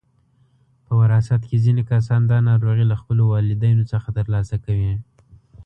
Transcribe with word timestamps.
په 0.85 0.91
وراثت 1.01 1.41
کې 1.49 1.57
ځینې 1.65 1.83
کسان 1.91 2.21
دا 2.31 2.37
ناروغي 2.49 2.85
له 2.91 2.95
خپلو 3.01 3.23
والدینو 3.33 3.83
څخه 3.91 4.07
ترلاسه 4.17 4.55
کوي. 4.65 4.93